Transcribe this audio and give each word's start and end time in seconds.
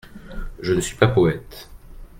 Je 0.63 0.73
ne 0.73 0.81
suis 0.81 0.97
pas 0.97 1.09
poète. 1.09 1.69